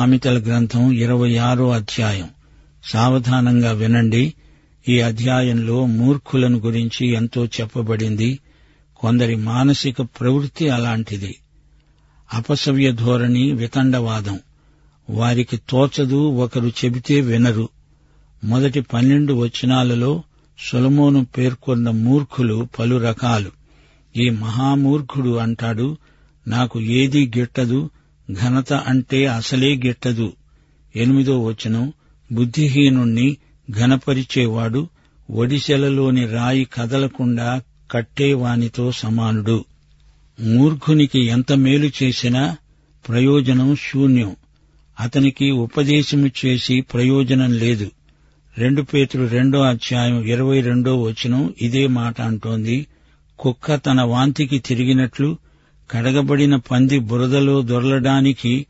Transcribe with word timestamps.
సామెతల 0.00 0.38
గ్రంథం 0.38 0.92
ఇరవై 0.92 1.36
ఆరో 1.36 1.70
అధ్యాయం. 1.70 2.28
సావధానంగా 2.84 3.72
వినండి. 3.72 4.34
ఈ 4.88 5.00
అధ్యాయంలో 5.00 5.86
మూర్ఖులను 5.86 6.58
గురించి 6.58 7.06
ఎంతో 7.06 7.46
చెప్పబడింది. 7.46 8.38
కొందరి 8.96 9.36
మానసిక 9.36 10.02
ప్రవృత్తి 10.02 10.68
అలాంటిది. 10.68 11.36
అపసవ్య 12.34 12.92
ధోరణి 12.92 13.52
వితండవాదం. 13.52 14.40
వారికి 15.10 15.60
తోచదు 15.68 16.28
ఒకరు 16.28 16.72
చెబితే 16.84 17.20
వినరు. 17.20 17.68
మొదటి 18.44 18.80
పన్నెండు 18.80 19.34
వచనాలలో 19.34 20.22
సొలమోను 20.72 21.24
పేర్కొన్న 21.24 21.90
మూర్ఖులు 21.90 22.68
పలు 22.78 22.96
రకాలు. 22.96 23.50
ఈ 24.16 24.30
మహామూర్ఖుడు 24.30 25.36
అంటాడు 25.36 25.96
నాకు 26.48 26.80
ఏదీ 26.80 27.32
గిట్టదు 27.36 27.90
ఘనత 28.32 28.72
అంటే 28.72 29.26
అసలే 29.26 29.76
గిట్టదు. 29.76 30.32
ఎనిమిదో 30.96 31.44
వచనం 31.44 31.92
బుద్ధిహీనుణ్ణి 32.32 33.36
ఘనపరిచేవాడు 33.70 34.88
ఒడిశెలలోని 35.30 36.26
రాయి 36.26 36.64
కదలకుండా 36.64 37.62
కట్టేవానితో 37.90 38.92
సమానుడు. 38.92 39.64
మూర్ఖునికి 40.40 41.26
ఎంత 41.26 41.52
మేలు 41.52 41.90
చేసినా 42.02 42.56
ప్రయోజనం 43.08 43.76
శూన్యం. 43.76 44.36
అతనికి 45.00 45.50
ఉపదేశము 45.50 46.30
చేసి 46.46 46.80
ప్రయోజనం 46.80 47.52
లేదు. 47.52 47.90
రెండు 48.58 48.82
పేతులు 48.82 49.26
రెండో 49.26 49.60
అధ్యాయం 49.60 50.22
ఇరవై 50.24 50.60
రెండో 50.60 51.02
వచనం 51.02 51.54
ఇదే 51.60 51.86
మాట 51.86 52.20
అంటోంది. 52.20 52.86
కుక్క 53.38 53.74
తన 53.74 54.02
వాంతికి 54.02 54.58
తిరిగినట్లు 54.58 55.38
కడగబడిన 55.90 56.56
పంది 56.56 56.98
బురదలో 56.98 57.62
దొరలడానికి 57.62 58.66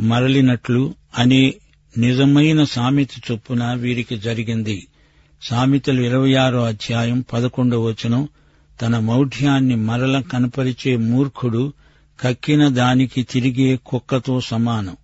మరలినట్లు 0.00 0.94
అనే 1.18 1.54
నిజమైన 1.98 2.64
సామెత 2.64 3.08
చొప్పున 3.30 3.72
వీరికి 3.72 4.18
జరిగింది. 4.18 4.86
సామెతలు 5.42 6.00
ఇరవై 6.00 6.34
ఆరో 6.34 6.64
అధ్యాయం 6.64 7.24
పదకొండో 7.32 7.82
వచనం 7.82 8.28
తన 8.82 8.98
మౌఢ్యాన్ని 8.98 9.76
మరల 9.76 10.20
కనపరిచే 10.20 10.96
మూర్ఖుడు 10.96 11.72
కక్కిన 12.20 12.68
దానికి 12.68 13.22
తిరిగే 13.22 13.78
కుక్కతో 13.86 14.40
సమానం. 14.40 14.96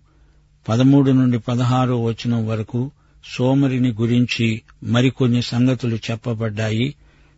పదమూడు 0.69 1.11
నుండి 1.11 1.39
పదహారో 1.39 2.03
వచనం 2.03 2.47
వరకు 2.47 2.91
సోమరిని 3.37 3.89
గురించి 3.89 4.61
మరికొన్ని 4.83 5.41
సంగతులు 5.41 5.95
చెప్పబడ్డాయి. 5.95 6.95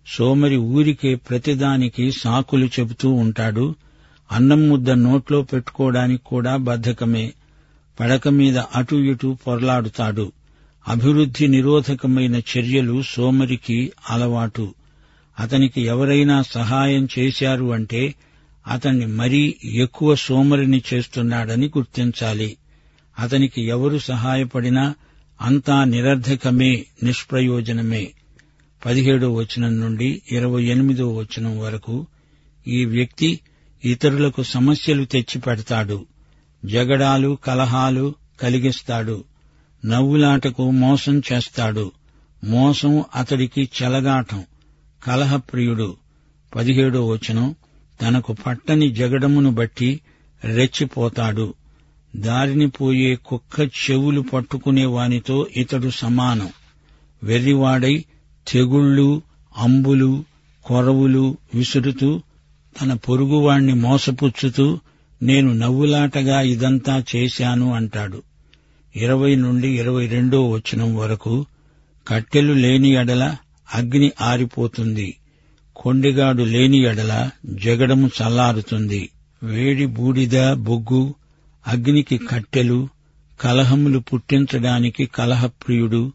సోమరి 0.07 0.57
ఊరికే 0.57 1.15
ప్రతిదానికి 1.15 2.11
సాకులు 2.11 2.65
చెబుతూ 2.65 3.09
ఉంటాడు. 3.09 3.75
అన్నం 4.31 4.69
ముద్ద 4.69 4.89
నోట్లో 4.89 5.41
పెట్టుకోవడానికి 5.41 6.23
కూడా 6.25 6.55
బద్ధకమే 6.55 7.33
పడక 7.99 8.27
మీద 8.27 8.57
అటు 8.57 8.95
ఇటు 8.95 9.37
పొరలాడుతాడు. 9.47 10.31
అభివృద్ధి 10.87 11.47
నిరోధకమైన 11.47 12.35
చర్యలు 12.35 13.01
సోమరికి 13.01 13.91
అలవాటు. 14.09 14.73
అతనికి 15.39 15.81
ఎవరైనా 15.81 16.41
సహాయం 16.41 17.07
చేశారు 17.19 17.73
అంటే 17.73 18.15
అతన్ని 18.67 19.05
మరీ 19.05 19.55
ఎక్కువ 19.63 20.15
సోమరిని 20.15 20.81
చేస్తున్నాడని 20.93 21.67
గుర్తించాలి. 21.67 22.57
అతనికి 23.19 23.61
ఎవరు 23.61 23.97
సహాయపడినా 23.97 24.95
అంతా 25.41 25.83
నిరర్ధకమే 25.83 26.85
నిష్ప్రయోజనమే. 27.03 28.11
పదిహేడో 28.85 29.33
వచనం 29.33 29.79
నుండి 29.79 30.21
ఇరవై 30.31 30.63
ఎనిమిదో 30.63 31.15
వచనం 31.15 31.59
వరకు 31.59 32.07
ఈ 32.67 32.85
వ్యక్తి 32.85 33.39
ఇతరులకు 33.85 34.43
సమస్యలు 34.43 35.05
తెచ్చి 35.05 35.41
పెడతాడు. 35.41 36.05
జగడాలు 36.65 37.37
కలహాలు 37.43 38.15
కలిగిస్తాడు. 38.41 39.23
నవ్వులాటకు 39.85 40.71
మోసం 40.71 41.21
చేస్తాడు. 41.33 41.91
మోసం 42.43 43.03
అతడికి 43.15 43.69
చెలగాటం. 43.83 44.43
కలహప్రియుడు. 45.03 45.97
పదిహేడో 46.55 47.07
వచనం. 47.07 47.55
తనకు 48.01 48.35
పట్టని 48.47 48.91
జగడమును 48.91 49.51
బట్టి 49.51 49.99
రెచ్చిపోతాడు. 50.43 51.53
దారిని 52.15 52.69
పోయే 52.69 53.15
కుక్క 53.15 53.59
చెవులు 53.59 54.21
పట్టుకునే 54.21 54.85
వానితో 54.85 55.47
ఇతడు 55.57 55.89
సమానం. 55.89 56.49
వెర్రివాడై 57.23 58.05
తెగుళ్ళు 58.47 59.21
అంబులు 59.57 60.25
కొరవులు 60.65 61.37
విసురుతూ 61.55 62.21
తన 62.81 62.93
పొరుగువాణ్ణి 62.93 63.73
మోసపుచ్చుతూ 63.73 64.79
నేను 65.21 65.53
నవ్వులాటగా 65.53 66.41
ఇదంతా 66.41 67.03
చేశాను 67.15 67.73
అంటాడు. 67.73 68.23
ఇరవై 68.95 69.35
నుండి 69.35 69.67
ఇరవై 69.67 70.07
రెండో 70.07 70.49
వచనం 70.49 70.95
వరకు 70.95 71.45
కట్టెలు 72.07 72.53
లేని 72.53 72.89
ఎడల 72.89 73.35
అగ్ని 73.73 74.11
ఆరిపోతుంది. 74.21 75.17
కొండిగాడు 75.75 76.43
లేని 76.43 76.83
ఎడల 76.83 77.29
జగడము 77.45 78.07
చల్లారుతుంది. 78.07 79.09
వేడి 79.43 79.85
బూడిద 79.85 80.53
బొగ్గు 80.53 81.15
అగ్నికి 81.67 82.17
కట్టెలు 82.17 82.89
కలహములు 83.41 83.99
పుట్టించడానికి 83.99 85.05
కలహప్రియుడు 85.05 86.11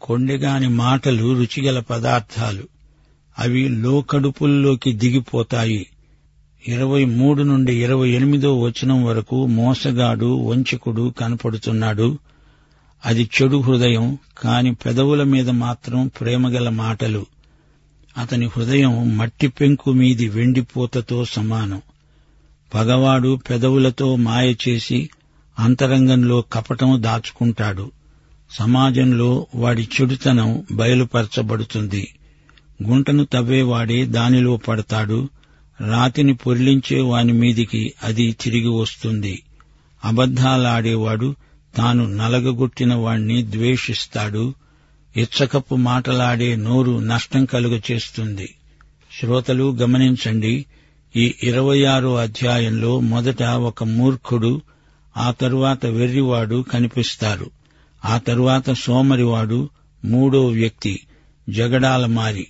కొండెగాని 0.00 0.68
మాటలు 0.68 1.38
రుచిగల 1.38 1.80
పదార్థాలు. 1.80 2.79
అవి 3.40 3.68
లోకడుపుల్లోకి 3.68 4.92
దిగిపోతాయి. 4.92 5.86
ఇరవై 6.68 7.04
మూడు 7.04 7.42
నుండి 7.42 7.82
ఇరవై 7.82 8.10
ఎనిమిదో 8.10 8.60
వచనం 8.60 9.04
వరకు 9.04 9.46
మోసగాడు 9.46 10.26
వంచకుడు 10.26 11.14
కనపడుతున్నాడు. 11.18 12.18
అది 13.06 13.30
చెడు 13.42 13.56
హృదయం 13.56 14.18
కాని 14.38 14.74
పెదవుల 14.74 15.22
మీద 15.22 15.50
మాత్రం 15.50 16.10
ప్రేమగల 16.20 16.68
మాటలు. 16.68 17.26
అతని 18.18 18.46
హృదయం 18.46 19.16
మట్టి 19.16 19.48
పెంకు 19.48 19.92
మీది 19.92 20.28
వెండిపోతతో 20.28 21.24
సమానం. 21.24 21.82
పగవాడు 22.74 23.38
పెదవులతో 23.50 24.16
మాయ 24.16 24.54
చేసి 24.68 25.10
అంతరంగంలో 25.58 26.40
కపటం 26.52 27.02
దాచుకుంటాడు. 27.02 27.90
సమాజంలో 28.50 29.46
వాడి 29.54 29.88
చెడుతనం 30.00 30.62
బయలుపరచబడుతుంది. 30.72 32.08
గుంటను 32.82 33.24
తవ్వేవాడే 33.24 34.06
దానిలో 34.06 34.56
పడతాడు. 34.56 35.28
రాతిని 35.88 36.34
పొరిలించే 36.34 37.00
వాని 37.00 37.32
మీదికి 37.32 37.94
అది 38.02 38.36
తిరిగి 38.40 38.68
వస్తుంది. 38.68 39.42
అబద్ధాలాడేవాడు 40.04 41.34
తాను 41.76 42.14
నలగగొట్టిన 42.14 42.94
వాణ్ణి 42.94 43.42
ద్వేషిస్తాడు. 43.42 44.54
ఇచ్చకప్పు 45.16 45.74
మాటలాడే 45.74 46.56
నోరు 46.56 46.98
నష్టం 46.98 47.44
కలుగచేస్తుంది. 47.44 48.54
శ్రోతలు 49.20 49.76
గమనించండి 49.76 50.66
ఈ 51.16 51.34
ఇరవై 51.42 51.84
ఆరో 51.84 52.16
అధ్యాయంలో 52.16 53.00
మొదట 53.00 53.42
ఒక 53.42 53.84
మూర్ఖుడు 53.84 54.60
ఆ 55.16 55.30
తరువాత 55.30 55.86
వెర్రివాడు 55.86 56.64
కనిపిస్తారు. 56.72 57.50
ఆ 58.04 58.18
తరువాత 58.18 58.72
సోమరివాడు 58.72 59.68
మూడో 60.04 60.46
వ్యక్తి 60.46 61.00
జగడాల 61.50 62.06
మారి 62.06 62.46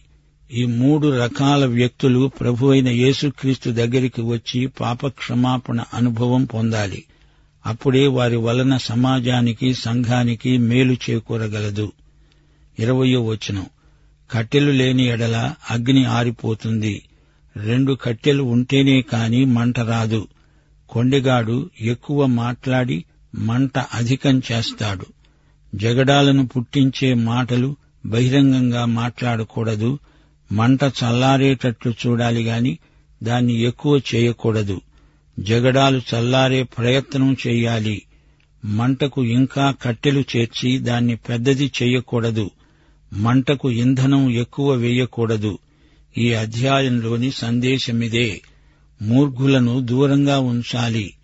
ఈ 0.53 0.65
మూడు 0.65 1.19
రకాల 1.19 1.65
వ్యక్తులు 1.65 2.31
ప్రభు 2.41 2.67
అయిన 2.67 2.89
యేసుక్రీస్తు 2.89 3.71
దగ్గరికి 3.71 4.23
వచ్చి 4.23 4.67
పాపక్షమాపణ 4.67 5.85
అనుభవం 5.95 6.45
పొందాలి. 6.45 7.05
అప్పుడే 7.67 8.07
వారి 8.07 8.37
వలన 8.37 8.77
సమాజానికి 8.77 9.75
సంఘానికి 9.75 10.59
మేలు 10.59 10.93
చేకూరగలదు. 10.93 11.93
ఇరవయో 12.79 13.25
వచనం. 13.25 13.67
కట్టెలు 14.31 14.71
లేని 14.71 15.07
ఎడల 15.07 15.55
అగ్ని 15.71 16.05
ఆరిపోతుంది. 16.05 17.03
రెండు 17.57 17.93
కట్టెలు 17.93 18.43
ఉంటేనే 18.43 19.03
కాని 19.03 19.45
మంట 19.45 19.81
రాదు. 19.81 20.29
కొండెగాడు 20.89 21.71
ఎక్కువ 21.81 22.27
మాట్లాడి 22.27 23.05
మంట 23.35 23.79
అధికం 23.79 24.43
చేస్తాడు. 24.53 25.07
జగడాలను 25.75 26.47
పుట్టించే 26.47 27.15
మాటలు 27.15 27.77
బహిరంగంగా 28.07 28.85
మాట్లాడకూడదు. 28.85 29.99
మంట 30.53 30.85
చల్లారేటట్లు 30.85 31.95
చూడాలి 32.07 32.43
గాని 32.43 32.79
దాన్ని 33.23 33.55
ఎక్కువ 33.55 34.01
చేయకూడదు. 34.15 34.81
జగడాలు 35.39 36.01
చల్లారే 36.15 36.63
ప్రయత్నం 36.63 37.37
చేయాలి. 37.47 38.03
మంటకు 38.65 39.25
ఇంకా 39.25 39.75
కట్టెలు 39.83 40.25
చేర్చి 40.37 40.79
దాన్ని 40.79 41.17
పెద్దది 41.17 41.73
చేయకూడదు. 41.83 42.51
మంటకు 43.13 43.71
ఇంధనం 43.71 44.31
ఎక్కువ 44.31 44.73
వేయకూడదు. 44.73 45.59
ఈ 46.19 46.33
అధ్యాయంలోని 46.33 47.31
సందేశమిదే. 47.31 48.41
మూర్ఘులను 49.03 49.81
దూరంగా 49.81 50.39
ఉంచాలి. 50.39 51.15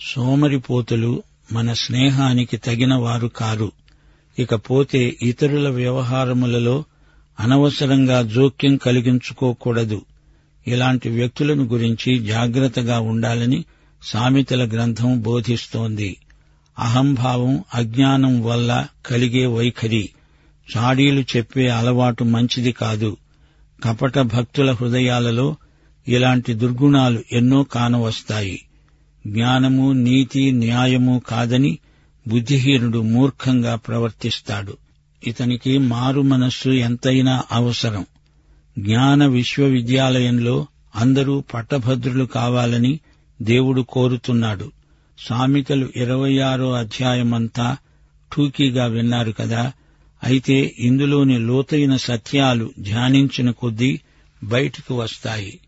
సోమరిపోతులు 0.00 1.22
మన 1.52 1.72
స్నేహానికి 1.72 2.56
తగిన 2.56 2.94
వారు 2.94 3.26
కారు. 3.26 3.72
ఇకపోతే 4.38 5.16
ఇతరుల 5.22 5.68
వ్యవహారములలో 5.68 6.84
అనవసరంగా 7.42 8.22
జోక్యం 8.22 8.76
కలిగించుకోకూడదు. 8.76 10.02
ఇలాంటి 10.66 11.08
వ్యక్తులను 11.08 11.64
గురించి 11.64 12.26
జాగ్రత్తగా 12.26 13.00
ఉండాలని 13.00 13.64
సామెతల 14.02 14.68
గ్రంథం 14.68 15.20
బోధిస్తోంది. 15.20 16.16
అహంభావం 16.78 17.64
అజ్ఞానం 17.74 18.42
వల్ల 18.42 18.86
కలిగే 19.06 19.46
వైఖరి. 19.46 20.10
చాడీలు 20.76 21.20
చెప్పే 21.20 21.68
అలవాటు 21.68 22.24
మంచిది 22.24 22.72
కాదు. 22.72 23.16
కపట 23.84 24.18
భక్తుల 24.18 24.70
హృదయాలలో 24.72 25.56
ఇలాంటి 26.08 26.54
దుర్గుణాలు 26.54 27.22
ఎన్నో 27.32 27.62
కానవస్తాయి. 27.62 28.64
జ్ఞానము 29.26 29.92
నీతి 29.92 30.52
న్యాయము 30.52 31.22
కాదని 31.28 31.78
బుద్ధిహీనుడు 32.28 32.98
మూర్ఖంగా 32.98 33.74
ప్రవర్తిస్తాడు. 33.74 34.76
ఇతనికి 35.26 35.78
మారు 35.78 36.20
మనస్సు 36.20 36.68
ఎంతైనా 36.68 37.42
అవసరం. 37.52 38.06
జ్ఞాన 38.78 39.26
విశ్వవిద్యాలయంలో 39.26 40.66
అందరూ 40.96 41.44
పట్టభద్రులు 41.54 42.24
కావాలని 42.24 43.00
దేవుడు 43.42 43.82
కోరుతున్నాడు. 43.82 44.72
సామెతలు 45.18 45.88
ఇరవై 45.96 46.38
ఆరో 46.38 46.72
అధ్యాయమంతా 46.72 47.76
టూకీగా 48.36 48.86
విన్నారు 48.86 49.32
కదా. 49.32 49.72
అయితే 50.24 50.74
ఇందులోని 50.78 51.38
లోతైన 51.38 51.96
సత్యాలు 51.96 52.70
ధ్యానించిన 52.80 53.50
కొద్దీ 53.50 54.00
బయటకు 54.44 54.94
వస్తాయి. 54.94 55.58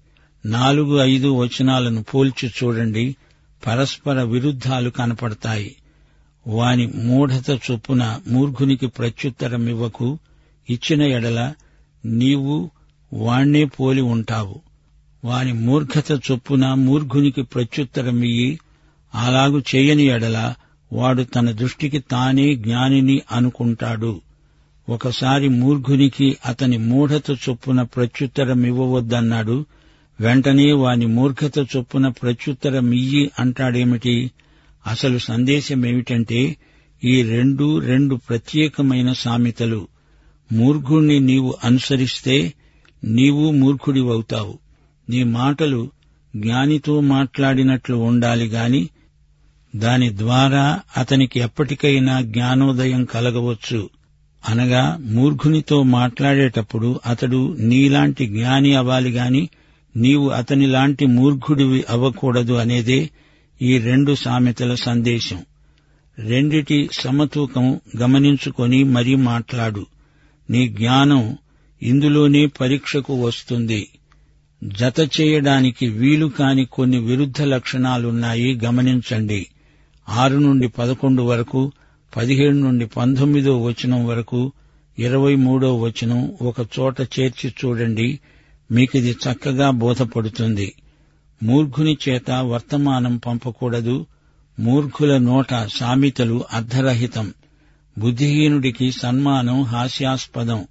నాలుగు 0.47 0.99
ఐదు 0.99 1.29
వచనాలను 1.29 2.03
పోల్చి 2.03 2.49
చూడండి. 2.49 3.17
పరస్పర 3.67 4.23
విరుద్ధాలు 4.23 4.91
కనపడతాయి. 4.91 5.77
వాని 6.47 6.87
మూఢత 6.87 7.51
చొప్పున 7.51 8.21
మూర్ఘునికి 8.29 8.87
ప్రత్యుత్తరమివ్వకు 8.87 10.19
ఇచ్చిన 10.71 11.03
ఎడల 11.03 11.53
నీవు 12.05 12.71
వాణ్ణే 13.13 13.65
పోలి 13.65 14.01
ఉంటావు. 14.01 14.61
వాని 15.25 15.53
మూర్ఖత 15.53 16.13
చొప్పున 16.13 16.75
మూర్ఘునికి 16.75 17.43
ప్రత్యుత్తరమియ్యి 17.43 18.59
అలాగు 19.15 19.63
చేయని 19.75 20.03
ఎడల 20.03 20.55
వాడు 20.93 21.23
తన 21.23 21.51
దృష్టికి 21.51 21.99
తానే 21.99 22.55
జ్ఞానిని 22.55 23.23
అనుకుంటాడు. 23.33 24.21
ఒకసారి 24.89 25.49
మూర్ఘునికి 25.49 26.37
అతని 26.47 26.79
మూఢత 26.79 27.31
చొప్పున 27.31 27.83
ప్రత్యుత్తరమివ్వవద్దన్నాడు. 27.83 29.67
వెంటనే 30.21 30.73
వాని 30.73 31.07
మూర్ఖత 31.07 31.59
చొప్పున 31.59 32.09
ప్రత్యుత్తరమియ్యి 32.09 33.31
అంటాడేమిటి? 33.39 34.31
అసలు 34.87 35.19
సందేశం 35.19 35.87
ఏమిటంటే 35.87 36.57
ఈ 37.05 37.23
రెండు 37.23 37.79
రెండు 37.79 38.15
ప్రత్యేకమైన 38.29 39.13
సామెతలు. 39.13 39.89
మూర్ఘుణ్ణి 40.53 41.21
నీవు 41.21 41.55
అనుసరిస్తే 41.65 42.53
నీవు 43.05 43.51
మూర్ఖుడివవుతావు. 43.51 44.59
నీ 45.11 45.23
మాటలు 45.23 45.91
జ్ఞానితో 46.37 47.01
మాట్లాడినట్లు 47.01 47.97
ఉండాలి 47.97 48.47
గాని 48.47 48.89
దాని 49.77 50.19
ద్వారా 50.19 50.81
అతనికి 50.97 51.41
ఎప్పటికైనా 51.41 52.21
జ్ఞానోదయం 52.21 53.05
కలగవచ్చు. 53.05 53.91
అనగా 54.49 54.99
మూర్ఖునితో 55.01 55.83
మాట్లాడేటప్పుడు 55.83 57.01
అతడు 57.07 57.57
నీలాంటి 57.61 58.27
జ్ఞాని 58.27 58.75
అవ్వాలి 58.75 59.11
గాని 59.11 59.49
నీవు 59.97 60.29
అతనిలాంటి 60.29 61.07
మూర్ఖుడివి 61.07 61.85
అవ్వకూడదు 61.89 62.53
అనేదే 62.53 63.11
ఈ 63.63 63.79
రెండు 63.79 64.15
సామెతల 64.15 64.75
సందేశం. 64.75 65.45
రెండిటి 66.19 66.89
సమతూకం 66.93 67.81
గమనించుకొని 67.97 68.85
మరీ 68.85 69.15
మాట్లాడు. 69.15 69.87
నీ 70.51 70.69
జ్ఞానం 70.69 71.39
ఇందులోనే 71.83 72.47
పరీక్షకు 72.47 73.27
వస్తుంది. 73.27 73.89
జత 74.65 75.21
చేయడానికి 75.21 75.89
వీలు 75.89 76.27
కాని 76.27 76.65
కొన్ని 76.65 76.99
విరుద్ధ 76.99 77.43
లక్షణాలున్నాయి 77.43 78.61
గమనించండి. 78.65 79.47
ఆరు 80.09 80.37
నుండి 80.37 80.69
పదకొండు 80.69 81.23
వరకు 81.23 81.73
పదిహేడు 82.17 82.57
నుండి 82.57 82.87
పంతొమ్మిదో 82.87 83.63
వచనం 83.63 84.07
వరకు 84.07 84.53
ఇరవై 84.99 85.35
మూడో 85.35 85.77
వచనం 85.77 86.33
ఒక 86.43 86.61
చోట 86.61 87.01
చేర్చి 87.01 87.55
చూడండి. 87.65 88.21
మీకిది 88.71 89.11
చక్కగా 89.11 89.71
బోధపడుతుంది. 89.71 90.73
మూర్ఘుని 91.43 91.99
చేత 92.09 92.31
వర్తమానం 92.31 93.17
పంపకూడదు. 93.17 94.07
మూర్ఖుల 94.61 95.17
నోట 95.19 95.67
సామెతలు 95.75 96.45
అర్ధరహితం. 96.53 97.35
బుద్ధిహీనుడికి 97.99 98.93
సన్మానం 98.93 99.63
హాస్యాస్పదం. 99.63 100.65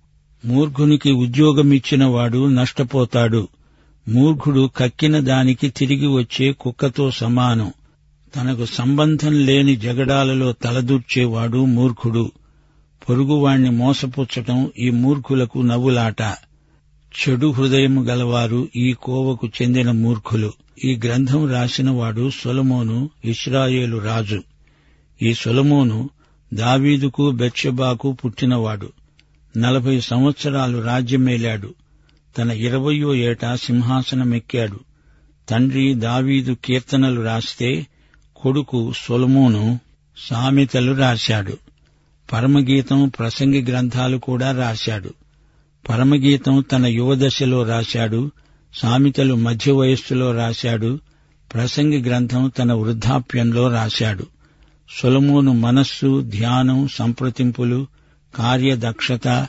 మూర్ఘునికి 0.45 1.11
ఉద్యోగమిచ్చినవాడు 1.11 2.47
నష్టపోతాడు. 2.47 3.47
మూర్ఖుడు 4.09 4.69
కక్కిన 4.77 5.19
దానికి 5.19 5.69
తిరిగి 5.69 6.07
వచ్చే 6.07 6.51
కుక్కతో 6.51 7.11
సమానం. 7.11 7.73
తనకు 8.35 8.65
సంబంధం 8.65 9.45
లేని 9.45 9.75
జగడాలలో 9.75 10.51
తలదూర్చేవాడు 10.51 11.65
మూర్ఖుడు. 11.65 12.31
పొరుగువాణ్ణి 13.09 13.69
మోసపుచ్చటం 13.69 14.71
ఈ 14.79 14.89
మూర్ఖులకు 14.89 15.59
నవ్వులాట. 15.59 16.21
చెడు 17.13 17.51
హృదయము 17.51 18.03
గలవారు 18.03 18.67
ఈ 18.75 18.93
కోవకు 18.93 19.47
చెందిన 19.47 19.91
మూర్ఖులు. 19.91 20.53
ఈ 20.85 20.99
గ్రంథం 21.05 21.51
రాసినవాడు 21.51 22.31
సొలమోను 22.43 23.09
ఇస్రాయేలు 23.25 23.97
రాజు. 23.97 24.43
ఈ 25.21 25.33
సొలమోను 25.33 26.09
దావీదుకు 26.53 27.31
బెత్షెబాకు 27.31 28.13
పుట్టినవాడు. 28.13 28.89
నలభై 29.57 29.99
సంవత్సరాలు 29.99 30.77
రాజ్యమేలాడు. 30.77 31.73
తన 32.37 32.51
ఇరవయో 32.51 33.15
ఏట 33.15 33.53
సింహాసనమెక్కాడు. 33.53 34.79
తండ్రి 35.49 35.93
దావీదు 35.93 36.57
కీర్తనలు 36.65 37.21
రాస్తే 37.21 37.87
కొడుకు 38.35 38.93
సొలమోను 39.07 39.79
సామెతలు 40.17 40.93
రాశాడు. 40.93 41.57
పరమగీతం 42.33 43.09
ప్రసంగి 43.19 43.61
గ్రంథాలు 43.61 44.17
కూడా 44.17 44.51
రాశాడు. 44.51 45.13
పరమగీతం 45.89 46.65
తన 46.71 46.85
యువదశలో 46.85 47.63
రాశాడు 47.63 48.31
సామెతలు 48.73 49.35
మధ్య 49.35 49.71
వయస్సులో 49.71 50.31
రాశాడు 50.31 50.99
ప్రసంగి 51.53 52.01
గ్రంథం 52.01 52.51
తన 52.59 52.73
వృద్ధాప్యంలో 52.73 53.67
రాశాడు. 53.67 54.27
సొలమోను 55.01 55.53
మనస్సు 55.53 56.21
ధ్యానం 56.21 56.87
సంప్రతింపులు 56.87 57.87
కార్యదక్షత 58.35 59.47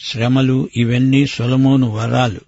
శ్రమలు 0.00 0.68
ఇవన్నీ 0.76 1.26
సొలమోను 1.26 1.90
వరాలు. 1.90 2.40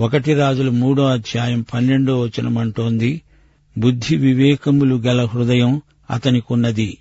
ఒకటి 0.00 0.34
రాజులు 0.34 0.70
మూడో 0.70 1.06
అధ్యాయం 1.06 1.64
పన్నెండో 1.74 2.20
వచనమంటోంది 2.20 3.20
బుద్ధి 3.78 4.16
వివేకములు 4.16 4.94
గల 4.94 5.24
హృదయం 5.24 5.82
అతనికున్నది. 6.10 6.98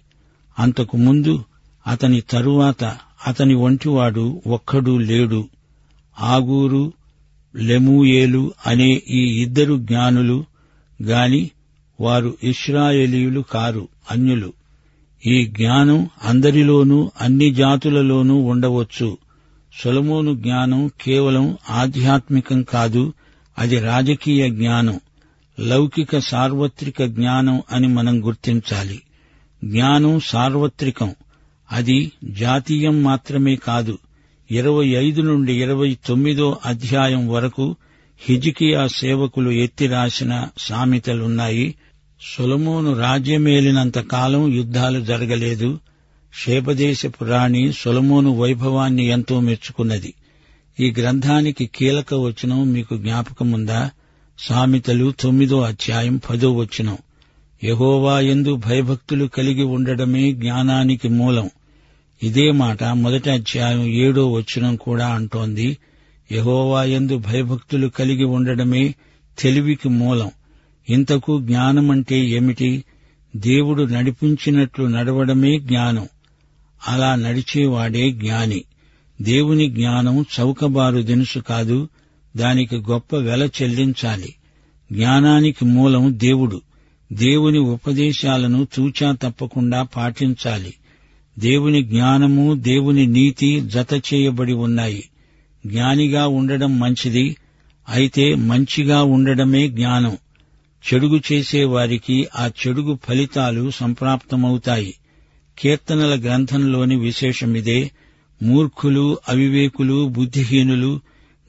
అంతకు 0.60 0.98
ముందు 0.98 1.44
అతని 1.88 2.22
తరువాత 2.22 2.98
అతని 3.28 3.56
వంటివాడు 3.56 4.42
ఒక్కడూ 4.48 4.98
లేడు. 4.98 5.50
ఆగూరు 6.20 6.94
లెమూయేలు 7.56 8.54
అనే 8.68 9.02
ఈ 9.10 9.42
ఇద్దరు 9.42 9.78
జ్ఞానులు 9.78 10.46
గాని 11.04 11.50
వారు 12.02 12.38
ఇస్రాయేలీయులు 12.44 13.42
కారు 13.42 13.88
అన్యులు. 14.12 14.54
ఈ 15.26 15.46
జ్ఞానం 15.46 16.10
అందరిలోనూ 16.24 17.12
అన్ని 17.22 17.54
జాతులలోనూ 17.54 18.36
ఉండవచ్చు. 18.36 19.18
సొలమోను 19.84 20.36
జ్ఞానం 20.36 20.92
కేవలం 21.02 21.58
ఆధ్యాత్మికం 21.70 22.64
కాదు 22.64 23.14
అది 23.58 23.80
రాజకీయ 23.80 24.50
జ్ఞానం 24.50 25.00
లౌకిక 25.60 26.20
సార్వత్రిక 26.20 27.04
జ్ఞానం 27.04 27.62
అని 27.72 27.88
మనం 27.88 28.26
గుర్తించాలి. 28.26 29.02
జ్ఞానం 29.64 30.20
సార్వత్రికం 30.20 31.16
అది 31.72 32.12
జాతీయం 32.24 33.04
మాత్రమే 33.04 33.56
కాదు. 33.56 33.98
ఇరవై 34.52 34.88
ఐదు 34.88 35.22
నుండి 35.22 35.62
ఇరవై 35.62 35.98
తొమ్మిదో 36.06 36.60
అధ్యాయం 36.66 37.30
వరకు 37.30 37.76
హిజికియా 38.22 38.88
సేవకులు 38.88 39.50
ఎత్తి 39.50 39.88
రాసిన 39.88 40.48
సామెతలున్నాయి. 40.58 41.76
సొలమోను 42.38 43.00
రాజ్యమేలినంత 43.00 44.00
కాలం 44.00 44.54
యుద్ధాలు 44.54 45.02
జరగలేదు. 45.02 45.80
శేపదేశపు 46.46 47.26
రాణి 47.26 47.74
సొలమోను 47.74 48.38
వైభవాన్ని 48.38 49.06
ఎంతో 49.06 49.40
మెచ్చుకున్నది. 49.40 50.14
ఈ 50.80 50.94
గ్రంథానికి 51.00 51.70
కీలక 51.76 52.14
వచనం 52.14 52.74
మీకు 52.74 52.98
జ్ఞాపకముందా? 52.98 53.90
సామెతలు 54.40 55.14
తొమ్మిదో 55.20 55.62
అధ్యాయం 55.62 56.22
పదో 56.30 56.52
వచనం. 56.52 56.98
యహోవా 57.64 58.20
ఎందు 58.20 58.56
భయభక్తులు 58.56 59.26
కలిగి 59.26 59.64
ఉండడమే 59.64 60.32
జ్ఞానానికి 60.32 61.10
మూలం. 61.10 61.50
ఇదే 62.24 62.52
మాట 62.52 62.84
మొదటి 62.84 63.30
అధ్యాయం 63.30 63.86
ఏడో 63.86 64.32
వచనం 64.32 64.76
కూడా 64.76 65.08
అంటోంది. 65.08 65.78
యహోవా 66.32 66.84
ఎందు 66.84 67.18
భయభక్తులు 67.18 67.88
కలిగి 67.88 68.24
ఉండడమే 68.24 68.96
తెలివికి 69.40 69.90
మూలం. 69.90 70.32
ఇంతకు 70.90 71.42
జ్ఞానమంటే 71.42 72.20
ఏమిటి? 72.20 72.84
దేవుడు 73.36 73.84
నడిపించినట్లు 73.84 74.86
నడవడమే 74.86 75.60
జ్ఞానం. 75.60 76.08
అలా 76.88 77.16
నడిచేవాడే 77.16 78.12
జ్ఞాని. 78.12 78.64
దేవుని 79.22 79.70
జ్ఞానం 79.70 80.26
చౌకబారు 80.40 81.02
దినుసు 81.02 81.40
కాదు. 81.40 81.90
దానికి 82.38 82.76
గొప్ప 82.76 83.16
వెల 83.16 83.50
చెల్లించాలి. 83.62 84.36
జ్ఞానానికి 84.92 85.66
మూలం 85.66 86.14
దేవుడు. 86.18 86.62
దేవుని 87.14 87.60
ఉపదేశాలను 87.60 88.68
తూచా 88.74 89.12
తప్పకుండా 89.12 89.84
పాటించాలి. 89.84 90.74
దేవుని 91.42 91.84
జ్ఞానము 91.84 92.54
దేవుని 92.54 93.08
నీతి 93.08 93.62
జత 93.62 94.02
చేయబడి 94.14 94.54
ఉన్నాయి. 94.54 95.04
జ్ఞానిగా 95.66 96.28
ఉండడం 96.28 96.80
మంచిది 96.80 97.36
అయితే 97.90 98.36
మంచిగా 98.36 99.04
ఉండడమే 99.04 99.68
జ్ఞానం. 99.68 100.18
చెడుగు 100.94 101.22
చేసేవారికి 101.32 102.28
ఆ 102.36 102.50
చెడుగు 102.68 103.00
ఫలితాలు 103.08 103.70
సంప్రాప్తమవుతాయి. 103.70 104.94
కీర్తనల 105.60 106.22
గ్రంథంలోని 106.22 106.96
విశేషమిదే 106.96 107.92
మూర్ఖులు 108.44 109.18
అవివేకులు 109.30 110.08
బుద్ధిహీనులు 110.08 111.00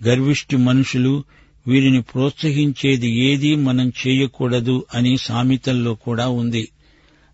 గర్విష్టి 0.06 0.56
మనుషులు 0.56 1.24
వీరిని 1.66 2.02
ప్రోత్సహించేది 2.02 3.10
ఏదీ 3.10 3.54
మనం 3.54 3.92
చేయకూడదు 4.06 4.86
అని 4.94 5.16
సామెతల్లో 5.16 5.94
కూడా 5.94 6.28
ఉంది. 6.28 6.68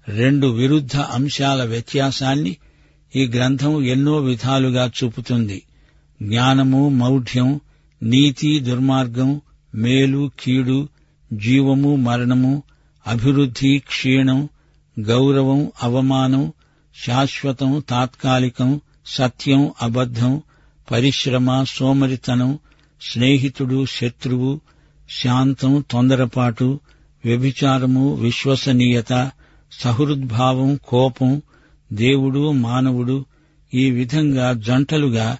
రెండు 0.09 0.47
విరుద్ధ 0.47 0.97
అంశాల 0.97 1.65
వ్యత్యాసాన్ని 1.65 2.57
ఈ 3.17 3.27
గ్రంథం 3.27 3.85
ఎన్నో 3.85 4.17
విధాలుగా 4.19 4.91
చూపుతుంది. 5.05 5.62
జ్ఞానము 6.23 6.88
మౌఢ్యం 6.88 7.61
నీతి 8.03 8.61
దుర్మార్గం 8.61 9.41
మేలు 9.75 10.31
కీడు 10.41 10.88
జీవము 11.33 11.97
మరణము 11.97 12.62
అభివృద్ధి 13.07 13.79
క్షీణం 13.79 14.49
గౌరవం 15.00 15.71
అవమానం 15.83 16.53
శాశ్వతం 17.07 17.83
తాత్కాలికం 17.88 18.81
సత్యం 19.07 19.73
అబద్ధం 19.83 20.43
పరిశ్రమ 20.91 21.65
సోమరితనం 21.65 22.59
స్నేహితుడు 23.00 23.87
శత్రువు 23.87 24.61
శాంతం 25.23 25.85
తొందరపాటు 25.91 26.81
వ్యభిచారము 27.25 28.15
విశ్వసనీయత 28.15 29.31
సహృద్భావం 29.73 30.79
కోపం 30.89 31.43
దేవుడు 31.93 32.53
మానవుడు 32.53 33.25
ఈ 33.75 33.91
విధంగా 33.91 34.53
జంటలుగా 34.53 35.37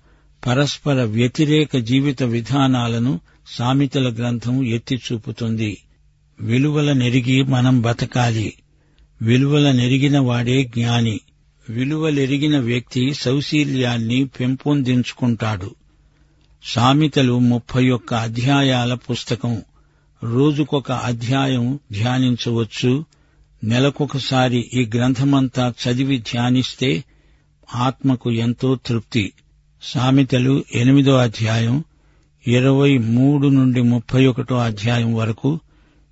పరస్పర 0.47 1.03
వ్యతిరేక 1.03 1.77
జీవిత 1.77 2.23
విధానాలను 2.23 3.21
సామెతల 3.59 4.15
గ్రంథం 4.15 4.65
ఎత్తి 4.65 4.97
చూపుతుంది. 4.97 5.79
విలువల 6.41 6.93
నెరిగి 6.93 7.43
మనం 7.43 7.81
బతకాలి. 7.81 8.53
విలువల 9.23 9.73
నెరిగిన 9.73 10.19
వాడే 10.19 10.65
జ్ఞాని. 10.65 11.21
విలువలెరిగిన 11.71 12.59
వ్యక్తి 12.59 13.15
సౌశీల్యాన్ని 13.15 14.25
పెంపొందించుకుంటాడు. 14.25 15.75
సామెతలు 16.65 17.39
ముప్పై 17.39 17.91
ఒక్క 17.91 18.15
అధ్యాయాల 18.15 18.95
పుస్తకం. 18.95 19.63
రోజుకొక 20.25 20.93
అధ్యాయం 20.93 21.79
ధ్యానించవచ్చు. 21.93 23.05
నెలకొకసారి 23.65 24.71
ఈ 24.75 24.91
గ్రంథమంతా 24.95 25.75
చదివి 25.83 26.19
ధ్యానిస్తే 26.19 27.05
ఆత్మకు 27.75 28.31
ఎంతో 28.31 28.75
తృప్తి. 28.87 29.33
సామెతలు 29.83 30.65
ఎనిమిదో 30.75 31.17
అధ్యాయం 31.17 31.85
ఇరవై 32.47 32.99
మూడు 32.99 33.49
నుండి 33.49 33.83
ముప్పై 33.83 34.27
ఒకటో 34.27 34.57
అధ్యాయం 34.59 35.15
వరకు 35.15 35.61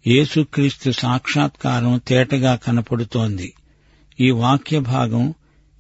యేసుక్రీస్తు 0.07 0.91
సాక్షాత్కారం 0.91 2.01
తేటగా 2.09 2.57
కనపడుతోంది. 2.57 3.53
ఈ 4.21 4.31
వాక్య 4.31 4.79
భాగం 4.79 5.35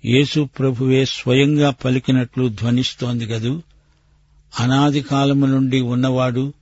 యేసు 0.04 0.48
ప్రభువే 0.58 1.04
స్వయంగా 1.04 1.70
పలికినట్లు 1.70 2.48
ధ్వనిస్తోంది 2.48 3.26
గదు 3.26 3.62
అనాది 4.60 5.02
కాలము 5.02 5.46
నుండి 5.46 5.80
ఉన్నవాడు 5.80 6.52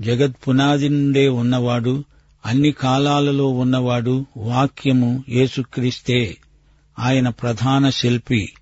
జగత్ 0.00 0.48
పునాది 0.48 0.88
నుండే 0.88 1.28
ఉన్నవాడు 1.28 2.04
అన్ని 2.46 2.72
కాలాలలో 2.72 3.48
ఉన్నవాడు 3.48 4.26
వాక్యము 4.36 5.24
యేసుక్రీస్తే. 5.28 6.36
ఆయన 6.98 7.28
ప్రధాన 7.28 7.90
శిల్పి. 7.90 8.52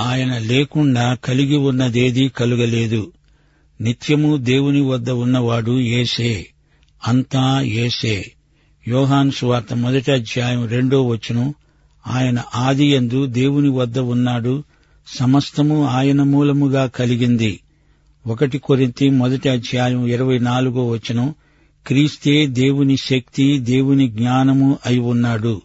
ఆయన 0.00 0.38
లేకుండా 0.38 1.14
కలిగి 1.14 1.56
ఉన్నదేదీ 1.56 2.28
కలుగలేదు. 2.28 3.12
నిత్యము 3.80 4.36
దేవుని 4.36 4.80
వద్ద 4.80 5.10
ఉన్నవాడు 5.10 5.80
ఏసే 5.80 6.46
అంతా 7.06 7.60
ఏసే 7.60 8.32
యోహాన్ 8.88 9.32
సువార్త 9.32 9.74
మొదటి 9.74 10.12
అధ్యాయం 10.12 10.68
రెండో 10.68 11.06
వచనం. 11.06 11.54
ఆయన 12.06 12.42
ఆదియందు 12.54 13.26
దేవుని 13.26 13.68
వద్ద 13.68 13.98
ఉన్నాడు. 13.98 14.64
సమస్తము 15.06 15.86
ఆయన 15.86 16.22
మూలముగా 16.22 16.86
కలిగింది. 16.86 17.60
ఒకటి 18.26 18.58
కొరింతి 18.58 19.10
మొదటి 19.10 19.48
అధ్యాయం 19.48 20.06
ఇరవై 20.06 20.38
నాలుగో 20.38 20.88
వచనం. 20.88 21.34
క్రీస్తే 21.88 22.46
దేవుని 22.46 22.96
శక్తి 22.96 23.58
దేవుని 23.58 24.08
జ్ఞానము 24.08 24.78
అయి 24.86 24.98
ఉన్నాడు. 24.98 25.62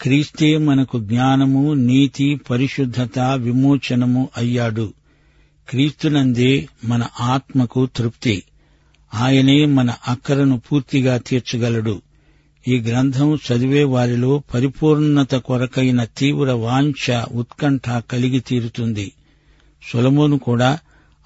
క్రీస్తే 0.00 0.58
మనకు 0.58 1.00
జ్ఞానము 1.00 1.74
నీతి 1.74 2.34
పరిశుద్ధత 2.34 3.18
విమోచనము 3.18 4.28
అయ్యాడు. 4.36 4.92
క్రీస్తునందే 5.68 6.68
మన 6.84 7.06
ఆత్మకు 7.20 7.86
తృప్తి. 7.86 8.42
ఆయనే 9.14 9.64
మన 9.64 9.94
అక్కరను 10.08 10.60
పూర్తిగా 10.60 11.16
తీర్చగలడు. 11.16 12.02
ఈ 12.68 12.80
గ్రంథం 12.80 13.34
చదివే 13.34 13.84
వారిలో 13.84 14.42
పరిపూర్ణత 14.54 15.34
కొరకైన 15.34 16.04
తీవ్ర 16.04 16.52
వాంఛ 16.52 17.24
ఉత్కంఠ 17.32 17.90
కలిగి 17.90 18.40
తీరుతుంది. 18.40 19.12
సొలమోను 19.92 20.38
కూడా 20.38 20.78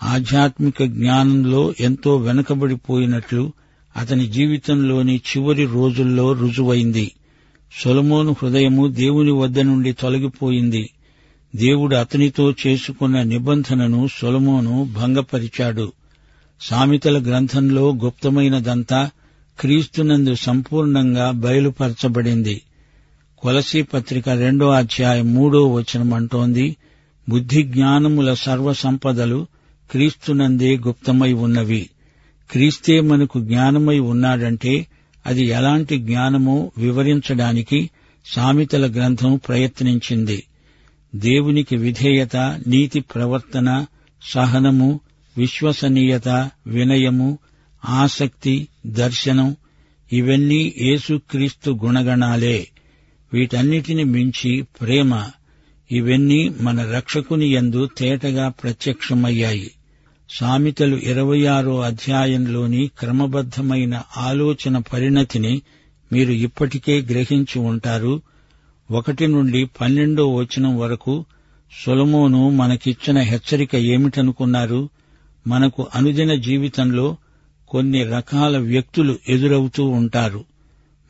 ఆధ్యాత్మిక 0.03 0.85
జ్ఞానంలో 0.85 1.75
ఎంతో 1.81 2.17
వెనుకబడిపోయినట్లు 2.17 3.53
అతని 3.97 4.27
జీవితంలోని 4.27 5.17
చివరి 5.17 5.65
రోజుల్లో 5.65 6.33
రుజువైంది. 6.33 7.13
సొలమోను 7.85 8.37
హృదయము 8.43 8.87
దేవుని 8.87 9.31
వద్ద 9.31 9.61
నుండి 9.61 9.93
తొలగిపోయింది. 9.93 10.91
దేవుడు 11.57 11.97
అతనితో 11.97 12.55
చేసుకున్న 12.67 13.23
నిబంధనను 13.23 14.09
సొలమోను 14.21 14.93
భంగపరిచాడు. 14.97 15.93
సామెతల 16.61 17.23
గ్రంథంలో 17.23 17.95
గుప్తమైనదంతా 17.95 19.11
క్రీస్తునందు 19.61 20.35
సంపూర్ణంగా 20.35 21.31
బయలుపరచబడింది. 21.31 22.63
కొలసీ 23.39 23.83
పత్రిక 23.83 24.29
రెండో 24.29 24.71
అధ్యాయం 24.71 25.35
మూడో 25.35 25.73
వచనమంటోంది 25.73 26.77
బుద్ధి 27.29 27.63
జ్ఞానముల 27.63 28.35
సర్వసంపదలు 28.35 29.47
క్రీస్తునందే 29.91 30.77
గుప్తమై 30.77 31.33
ఉన్నవి. 31.33 31.91
క్రీస్తే 32.51 33.01
మనకు 33.01 33.41
జ్ఞానమై 33.41 33.99
ఉన్నాడంటే 33.99 34.87
అది 35.27 35.45
ఎలాంటి 35.45 35.99
జ్ఞానమో 35.99 36.73
వివరించడానికి 36.79 37.91
సామెతల 38.27 38.93
గ్రంథం 38.93 39.41
ప్రయత్నించింది. 39.49 40.45
దేవునికి 41.15 41.77
విధేయత 41.77 42.37
నీతి 42.67 43.01
ప్రవర్తన 43.01 43.87
సహనము 44.23 45.01
విశ్వసనీయత 45.37 46.29
వినయము 46.67 47.39
ఆసక్తి 47.85 48.69
దర్శనం 48.87 49.57
ఇవన్నీ 50.13 50.75
యేసుక్రీస్తు 50.81 51.71
గుణగణాలే. 51.71 52.69
వీటన్నిటిని 53.33 54.05
మించి 54.05 54.63
ప్రేమ 54.63 55.25
ఇవన్నీ 55.93 56.49
మన 56.61 56.91
రక్షకుని 56.91 57.47
యందు 57.47 57.89
తేటగా 57.99 58.49
ప్రత్యక్షమయ్యాయి. 58.49 59.71
సామెతలు 60.31 60.97
ఇరవై 60.97 61.47
ఆరో 61.47 61.81
అధ్యాయంలోని 61.81 62.91
క్రమబద్ధమైన 62.99 64.03
ఆలోచన 64.17 64.79
పరిణతిని 64.79 65.63
మీరు 66.13 66.33
ఇప్పటికే 66.33 67.01
గ్రహించి 67.01 67.59
ఉంటారు. 67.59 68.23
ఒకటి 68.91 69.27
నుండి 69.27 69.65
పన్నెండో 69.81 70.35
వచనం 70.35 70.79
వరకు 70.79 71.25
సొలమోను 71.87 72.51
మనకిచ్చిన 72.51 73.19
హెచ్చరిక 73.19 73.77
ఏమిటనుకున్నారు? 73.77 74.89
మనకు 75.47 75.87
అనుదిన 75.95 76.35
జీవితంలో 76.35 77.17
కొన్ని 77.69 78.05
రకాల 78.05 78.59
వ్యక్తులు 78.59 79.19
ఎదురవుతూ 79.29 79.85
ఉంటారు. 79.85 80.45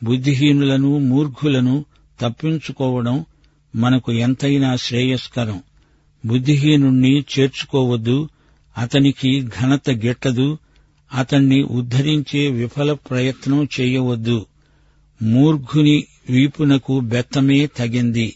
బుద్ధిహీనులను 0.02 0.98
మూర్ఖులను 0.98 1.84
తప్పించుకోవడం 2.20 3.24
మనకు 3.76 4.12
ఎంతైనా 4.12 4.76
శ్రేయస్కరం. 4.76 5.62
బుద్ధిహీనుణ్ణి 6.26 7.24
చేర్చుకోవద్దు. 7.38 8.28
అతనికి 8.78 9.46
ఘనత 9.60 9.90
గిట్టదు 9.90 10.58
అతణ్ణి 11.14 11.62
ఉద్ధరించే 11.62 12.50
విఫల 12.50 12.92
ప్రయత్నం 12.92 13.68
చేయవద్దు. 13.80 14.46
మూర్ఘుని 15.22 16.04
వీపునకు 16.30 17.00
బెత్తమే 17.00 17.66
తగింది. 17.66 18.34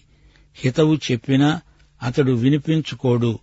హితవు 0.57 0.95
చెప్పినా 0.95 1.61
అతడు 2.03 2.33
వినిపించుకోడు. 2.33 3.39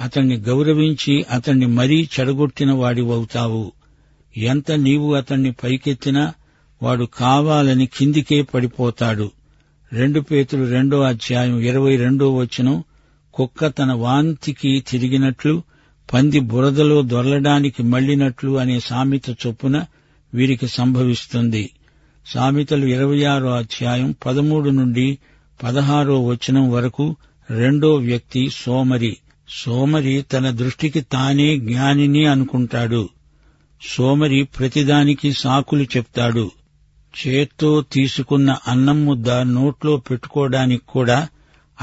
అతణ్ణి 0.00 0.36
గౌరవించి 0.36 1.24
అతణ్ణి 1.30 1.66
మరీ 1.66 2.08
చెడగొట్టిన 2.20 2.72
వాడివవుతావు. 2.72 3.72
ఎంత 4.36 4.72
నీవు 4.72 5.14
అతణ్ణి 5.14 5.52
పైకెత్తినా 5.52 6.34
వాడు 6.82 7.04
కావాలని 7.04 7.86
కిందికే 7.86 8.42
పడిపోతాడు. 8.42 9.30
రెండు 9.92 10.20
పేతులు 10.20 10.64
రెండో 10.70 11.00
అధ్యాయం 11.00 11.58
ఇరవై 11.58 11.96
రెండో 11.96 12.34
వచనం 12.34 12.84
కుక్క 13.34 13.66
తన 13.66 13.92
వాంతికి 13.92 14.84
తిరిగినట్లు 14.88 15.62
పంది 16.12 16.40
బురదలో 16.40 17.02
దొరలడానికి 17.02 17.82
మళ్ళినట్లు 17.82 18.58
అనే 18.58 18.80
సామెత 18.80 19.30
చొప్పున 19.30 19.84
వీరికి 20.34 20.68
సంభవిస్తుంది. 20.68 21.70
సామెతలు 22.26 22.86
ఇరవై 22.86 23.24
ఆరో 23.24 23.50
అధ్యాయం 23.50 24.14
పదమూడు 24.26 24.70
నుండి 24.70 25.18
పదహారో 25.62 26.24
వచనం 26.24 26.70
వరకు 26.70 27.16
రెండో 27.50 27.94
వ్యక్తి 27.94 28.48
సోమరి. 28.48 29.16
సోమరి 29.48 30.22
తన 30.22 30.50
దృష్టికి 30.50 31.00
తానే 31.00 31.58
జ్ఞానిని 31.58 32.26
అనుకుంటాడు. 32.26 33.08
సోమరి 33.96 34.44
ప్రతిదానికి 34.44 35.32
సాకులు 35.32 35.82
చెప్తాడు. 35.82 36.50
చేత్తో 37.26 37.84
తీసుకున్న 37.92 38.56
అన్నం 38.68 39.04
ముద్ద 39.04 39.30
నోట్లో 39.30 39.96
పెట్టుకోవడానికి 39.96 40.82
కూడా 40.88 41.28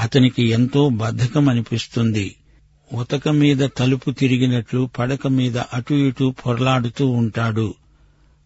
అతనికి 0.00 0.42
ఎంతో 0.42 0.88
బద్ధకం 0.88 1.48
అనిపిస్తుంది 1.48 2.34
ఉతక 2.94 3.28
మీద 3.28 3.68
తలుపు 3.76 4.10
తిరిగినట్లు 4.10 4.88
పడక 4.98 5.26
మీద 5.26 5.58
అటు 5.58 5.94
ఇటు 5.94 6.34
పొరలాడుతూ 6.46 7.08
ఉంటాడు. 7.08 7.74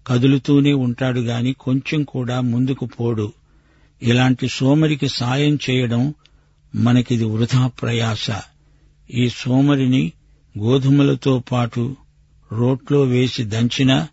కదులుతూనే 0.07 0.73
ఉంటాడు 0.73 1.21
గాని 1.21 1.53
కొంచెం 1.53 2.05
కూడా 2.05 2.41
ముందుకు 2.41 2.87
పోడు. 2.87 3.33
ఇలాంటి 4.03 4.49
సోమరికి 4.49 5.09
సాయం 5.09 5.59
చేయడం 5.71 6.15
మనకిది 6.75 7.25
వృధా 7.25 7.67
ప్రయాస. 7.67 8.27
ఈ 9.11 9.29
సోమరిని 9.29 10.13
గోధుమలతో 10.59 11.43
పాటు 11.53 11.97
రోట్లో 12.53 13.03
వేసి 13.03 13.45
దంచినా 13.45 14.09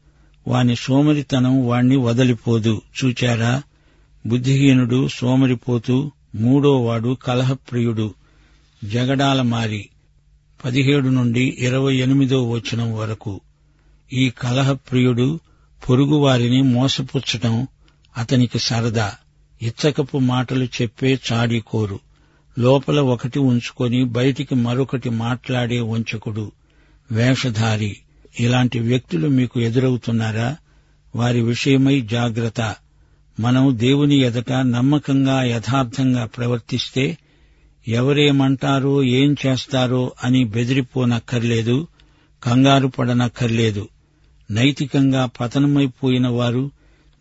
వాని 0.47 0.75
సోమరితనం 0.75 1.67
వాణ్ణి 1.67 1.95
వదలిపోదు. 1.95 2.81
చూచారా? 3.05 3.63
బుద్ధిహీనుడు 4.27 5.07
సోమరిపోతూ 5.07 6.11
మూడోవాడు 6.35 7.17
కలహప్రియుడు. 7.23 8.13
జగడాల 8.83 9.41
మారి 9.41 9.89
పదిహేడు 10.65 11.09
నుండి 11.09 11.57
ఇరవై 11.59 11.95
ఎనిమిదో 11.95 12.49
వచనం 12.49 12.95
వరకు. 12.95 13.41
ఈ 14.13 14.29
కలహప్రియుడు 14.29 15.39
పొరుగువారిని 15.89 16.61
మోసపుచ్చటం 16.61 17.67
అతనికి 18.17 18.59
సరదా. 18.59 19.13
ఇచ్చకపు 19.61 20.17
మాటలు 20.17 20.63
చెప్పే 20.63 21.19
చాడీకోరు. 21.33 21.99
లోపల 22.59 22.99
ఒకటి 22.99 23.39
ఉంచుకొని 23.39 24.05
బయటికి 24.05 24.55
మరొకటి 24.55 25.09
మాట్లాడే 25.09 25.79
వంచకుడు 25.79 26.51
వేషధారి. 27.11 27.97
ఇలాంటి 28.39 28.79
వ్యక్తులు 28.79 29.27
మీకు 29.27 29.59
ఎదురవుతున్నారా? 29.59 30.55
వారి 31.15 31.41
విషయమై 31.41 32.01
జాగ్రత్త. 32.01 32.75
మనం 33.39 33.77
దేవుని 33.77 34.15
ఎదట 34.15 34.51
నమ్మకంగా 34.51 35.43
యథార్థంగా 35.43 36.25
ప్రవర్తిస్తే 36.25 37.17
ఎవరేమంటారో 37.87 39.03
ఏం 39.03 39.35
చేస్తారో 39.45 40.11
అని 40.23 40.43
బెదిరిపోనక్కర్లేదు 40.43 41.87
కంగారు 42.43 42.87
పడనక్కర్లేదు. 42.87 43.87
నైతికంగా 44.51 45.29
పతనమైపోయిన 45.41 46.27
వారు 46.27 46.71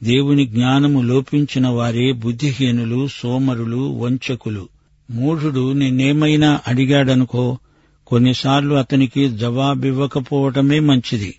దేవుని 0.02 0.46
జ్ఞానము 0.46 1.02
లోపించిన 1.02 1.68
వారే 1.68 2.12
బుద్ధిహీనులు 2.12 3.08
సోమరులు 3.08 3.98
వంచకులు. 3.98 4.68
మూఢుడు 5.10 5.72
నిన్నేమైనా 5.72 6.60
అడిగాడనుకో 6.68 7.58
కొన్నిసార్లు 8.06 8.74
అతనికి 8.74 9.36
జవాబివ్వకపోవటమే 9.36 10.78
మంచిది. 10.78 11.34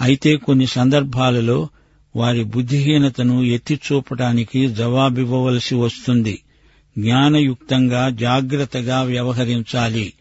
అయితే 0.00 0.36
కొన్ని 0.36 0.66
సందర్భాలలో 0.66 1.68
వారి 2.16 2.44
బుద్ధిహీనతను 2.44 3.42
ఎత్తిచూపటానికి 3.42 4.74
జవాబివ్వవలసి 4.74 5.74
వస్తుంది. 5.74 6.38
జ్ఞానయుక్తంగా 6.98 8.08
జాగ్రత్తగా 8.08 9.02
వ్యవహరించాలి. 9.02 10.12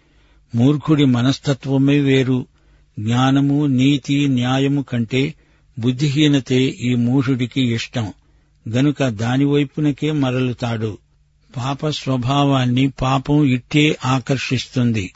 మూర్ఖుడి 0.56 1.06
మనస్తత్వమే 1.06 2.00
వేరు. 2.00 2.46
జ్ఞానము 3.00 3.66
నీతి 3.66 4.28
న్యాయము 4.28 4.82
కంటే 4.82 5.34
బుద్ధిహీనతే 5.80 6.64
ఈ 6.64 6.96
మూఢుడికి 6.96 7.74
ఇష్టం. 7.74 8.14
గనుక 8.70 9.04
దానివైపునకే 9.04 10.12
మరలుతాడు. 10.12 10.98
పాప 11.58 11.88
స్వభావాన్ని 11.88 12.90
పాపం 12.90 13.44
ఇట్టే 13.44 13.98
ఆకర్షిస్తుంది. 14.06 15.14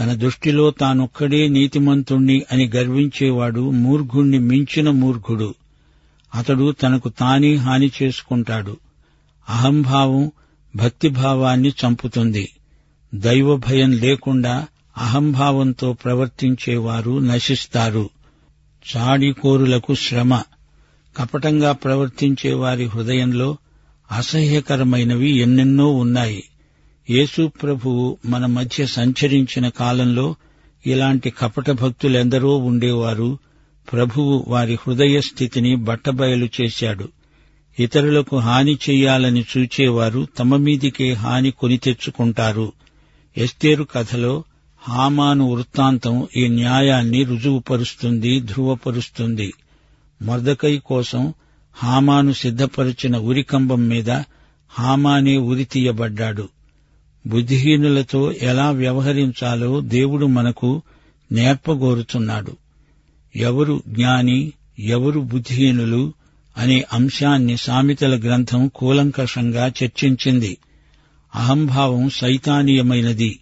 తన 0.00 0.14
దృష్టిలో 0.14 0.70
తానొక్కడే 0.70 1.48
నీతిమంతుణ్ణి 1.48 2.42
అని 2.52 2.70
గర్వించేవాడు 2.76 3.70
మూర్ఘుణ్ణి 3.70 4.38
మించిన 4.38 4.90
మూర్ఘుడు 4.90 5.54
అతడు 6.34 6.72
తనకు 6.72 7.08
తానే 7.08 7.54
హాని 7.54 7.90
చేసుకుంటాడు. 8.02 8.76
అహంభావం 9.48 10.30
భక్తిభావాన్ని 10.76 11.68
చంపుతుంది. 11.68 12.50
దైవభయం 13.14 13.92
లేకుండా 13.92 14.66
అహంభావంతో 14.98 15.92
ప్రవర్తించేవారు 15.92 17.18
నశిస్తారు. 17.18 18.10
చాడికోరులకు 18.96 19.94
శ్రమ. 19.94 20.42
కపటంగా 21.16 21.72
ప్రవర్తించే 21.72 22.52
వారి 22.52 22.84
హృదయంలో 22.84 23.56
అసహ్యకరమైనవి 24.12 25.30
ఎన్నెన్నో 25.30 25.92
ఉన్నాయి. 25.92 26.44
యేసు 27.10 27.50
ప్రభువు 27.62 28.18
మన 28.26 28.46
మధ్య 28.46 28.86
సంచరించిన 28.86 29.68
కాలంలో 29.68 30.34
ఇలాంటి 30.86 31.30
కపట 31.30 31.70
భక్తులెందరో 31.70 32.56
ఉండేవారు. 32.56 33.38
ప్రభువు 33.92 34.44
వారి 34.48 34.74
హృదయ 34.74 35.20
స్థితిని 35.20 35.76
బట్టబయలు 35.76 36.48
చేశాడు. 36.60 37.08
ఇతరులకు 37.78 38.38
హాని 38.38 38.74
చెయ్యాలని 38.74 39.44
చూచేవారు 39.56 40.28
తమ 40.38 40.56
మీదికే 40.56 41.12
హాని 41.12 41.50
కొని 41.50 41.76
తెచ్చుకుంటారు. 41.78 42.72
ఎస్తేరు 43.36 43.84
కథలో 43.84 44.44
హామాను 44.88 45.54
వృత్తాంతం 45.54 46.28
ఈ 46.36 46.48
న్యాయాన్ని 46.48 47.24
రుజువుపరుస్తుంది 47.24 48.40
ధృవపరుస్తుంది. 48.40 49.52
మర్దకై 50.22 50.78
కోసం 50.78 51.34
హామాను 51.72 52.32
సిద్ధపరిచిన 52.32 53.16
ఉరికంబం 53.16 53.88
మీద 53.88 54.10
హామానే 54.78 55.36
ఉరితీయబడ్డాడు 55.36 56.48
బుద్ధిహీనులతో 57.26 58.32
ఎలా 58.32 58.70
వ్యవహరించాలో 58.70 59.80
దేవుడు 59.80 60.26
మనకు 60.26 60.82
నేర్పగోరుతున్నాడు. 61.32 62.56
ఎవరు 63.36 63.82
జ్ఞాని 63.88 64.52
ఎవరు 64.78 65.20
బుద్ధిహీనులు 65.20 66.12
అనే 66.56 66.84
అంశాన్ని 66.92 67.56
సామెతల 67.56 68.20
గ్రంథం 68.20 68.68
కూలంకషంగా 68.68 69.66
చర్చించింది. 69.66 70.58
అహంభావం 71.34 72.10
సైతానీయమైనది. 72.10 73.38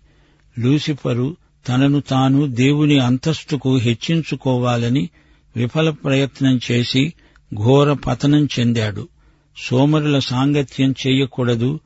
లూసిఫరు 0.58 1.36
తనను 1.68 2.00
తాను 2.00 2.46
దేవుని 2.46 2.98
అంతస్తుకు 2.98 3.76
హెచ్చించుకోవాలని 3.76 5.08
విఫల 5.56 5.90
ప్రయత్నం 5.90 6.60
చేసి 6.70 7.12
ఘోర 7.54 7.92
పతనం 7.92 8.48
చెందాడు. 8.58 9.08
సోమరుల 9.56 10.18
సాంగత్యం 10.18 10.94
చేయకూడదు 11.06 11.80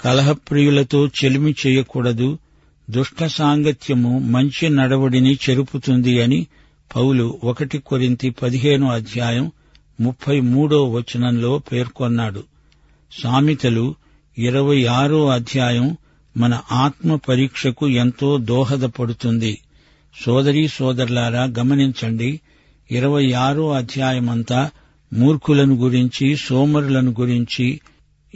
కలహప్రియులతో 0.00 1.06
చెలిమి 1.06 1.54
చేయకూడదు 1.66 2.38
దుష్ట 2.90 3.24
సాంగత్యము 3.24 4.18
మంచి 4.18 4.68
నడవడిని 4.68 5.34
చెరుపుతుంది 5.34 6.22
అని 6.22 6.46
పౌలు 6.96 7.40
ఒకటి 7.44 7.78
కొరింతి 7.78 8.30
పదిహేను 8.30 8.90
అధ్యాయం 8.90 9.52
ముప్పై 10.02 10.40
మూడో 10.40 10.90
వచనంలో 10.90 11.58
పేర్కొన్నాడు. 11.58 12.42
సామెతలు 13.22 13.94
ఇరవై 14.38 14.84
ఆరో 14.84 15.28
అధ్యాయం 15.28 15.96
మన 16.36 16.60
ఆత్మ 16.72 17.16
పరీక్షకు 17.16 17.88
ఎంతో 17.88 18.38
దోహదపడుతుంది. 18.38 19.58
సోదరీ 20.24 20.68
సోదరులారా 20.68 21.44
గమనించండి. 21.58 22.40
ఇరవై 22.90 23.32
ఆరో 23.32 23.72
అధ్యాయమంతా 23.72 24.70
మూర్ఖులను 25.12 25.74
గురించి 25.74 26.36
సోమరులను 26.36 27.14
గురించి 27.20 27.80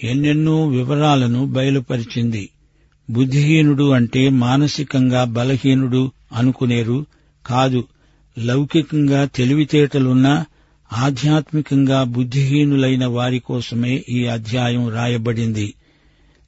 ఎన్నెన్నో 0.05 0.66
వివరాలను 0.66 1.46
బయలుపరిచింది. 1.46 2.48
బుద్ధిహీనుడు 3.11 3.90
అంటే 3.90 4.29
మానసికంగా 4.29 5.24
బలహీనుడు 5.24 6.12
అనుకునేరు 6.33 7.07
కాదు. 7.46 7.85
లౌకికంగా 8.38 9.24
తెలివితేటలున్నా 9.24 10.44
ఆధ్యాత్మికంగా 10.92 12.03
బుద్ధిహీనులైన 12.03 13.07
వారి 13.07 13.38
కోసమే 13.38 14.05
ఈ 14.09 14.27
అధ్యాయం 14.27 14.88
రాయబడింది. 14.88 15.75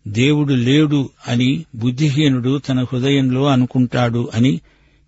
దేవుడు 0.08 0.54
లేడు 0.54 1.10
అని 1.28 1.64
బుద్ధిహీనుడు 1.74 2.58
తన 2.58 2.82
హృదయంలో 2.82 3.46
అనుకుంటాడు 3.46 4.30
అని 4.34 4.60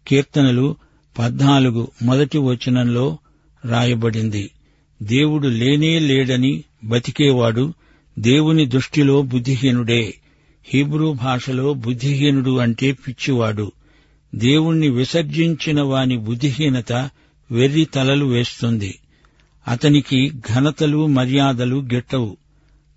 కీర్తనలు 0.09 0.77
పద్నాలుగు 1.19 1.88
మొదటి 2.03 2.38
వచనంలో 2.38 3.19
రాయబడింది. 3.64 4.51
దేవుడు 5.03 5.49
లేనే 5.49 5.99
లేడని 5.99 6.64
బతికేవాడు 6.85 7.75
దేవుని 8.19 8.66
దృష్టిలో 8.66 9.23
బుద్ధిహీనుడే. 9.23 10.14
హీబ్రూ 10.66 11.12
భాషలో 11.12 11.75
బుద్ధిహీనుడు 11.75 12.59
అంటే 12.59 12.93
పిచ్చివాడు. 12.93 13.73
దేవుణ్ణి 14.35 14.88
విసర్జించిన 14.88 15.81
వాని 15.81 16.16
బుద్ధిహీనత 16.16 16.93
వెర్రి 17.51 17.85
తలలు 17.85 18.25
వేస్తుంది. 18.25 18.99
అతనికి 19.68 20.33
ఘనతలు 20.55 21.07
మర్యాదలు 21.07 21.77
గిట్టవు. 21.77 22.37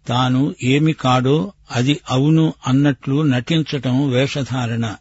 తాను 0.07 0.55
ఏమి 0.63 0.93
కాడో 0.93 1.53
అది 1.71 1.99
అవును 2.09 2.53
అన్నట్లు 2.67 3.21
నటించటం 3.21 4.09
వేషధారణ. 4.09 4.95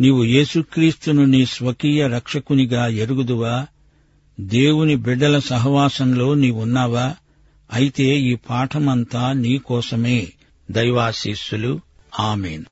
నీవు 0.00 0.24
యేసుక్రీస్తును 0.24 1.24
నీ 1.24 1.46
స్వకీయ 1.46 2.08
రక్షకునిగా 2.08 2.86
ఎరుగుదువా? 2.86 3.66
దేవుని 4.40 4.96
బిడ్డల 4.96 5.38
సహవాసంలో 5.38 6.34
నీవున్నావా? 6.34 7.14
అయితే 7.72 8.20
ఈ 8.20 8.34
పాఠమంతా 8.34 9.32
నీకోసమే. 9.32 10.28
దైవాశీస్సులు. 10.70 11.80
ఆమెను. 12.20 12.64